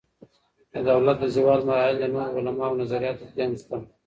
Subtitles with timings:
[0.73, 3.77] د دولت د زوال مراحل د نورو علماؤ نظریاتو کي هم سته.